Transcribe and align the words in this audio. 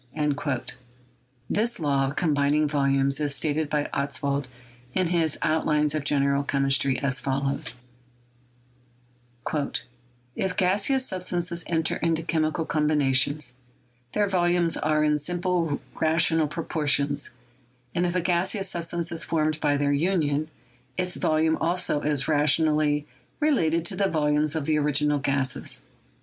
ATOMIC 0.15 0.35
THEORY— 0.35 0.57
WORK 0.57 0.63
OF 0.63 0.65
DAVY 0.65 0.77
197 1.53 1.61
This 1.61 1.79
law 1.79 2.07
of 2.07 2.15
combining 2.15 2.67
volumes 2.67 3.19
is 3.19 3.35
stated 3.35 3.69
by 3.69 3.87
Ostwald 3.93 4.47
in 4.95 5.07
his 5.09 5.37
"Outlines 5.43 5.93
of 5.93 6.03
General 6.03 6.43
Chemistry" 6.43 6.97
as 7.01 7.19
follows: 7.19 7.75
"If 10.35 10.57
gaseous 10.57 11.05
substances 11.05 11.63
enter 11.67 11.97
into 11.97 12.23
chemical 12.23 12.65
combination, 12.65 13.37
their 14.13 14.27
volumes 14.27 14.75
are 14.75 15.03
in 15.03 15.19
simple 15.19 15.79
rational 15.93 16.47
proportions, 16.47 17.29
and 17.93 18.03
if 18.03 18.15
a 18.15 18.21
gaseous 18.21 18.69
substance 18.71 19.11
is 19.11 19.23
formed 19.23 19.59
by 19.59 19.77
their 19.77 19.93
union, 19.93 20.47
its 20.97 21.15
volume 21.15 21.57
also 21.57 22.01
is 22.01 22.27
rationally 22.27 23.05
related 23.39 23.85
to 23.85 23.95
the 23.95 24.09
volumes 24.09 24.55
of 24.55 24.65
the 24.65 24.79
original 24.79 25.19
gases." 25.19 25.83